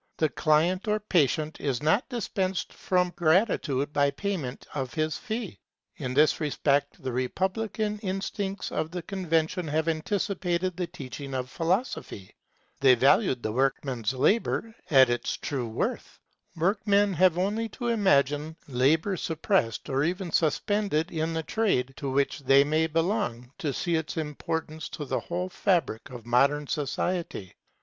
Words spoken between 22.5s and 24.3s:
may belong, to see its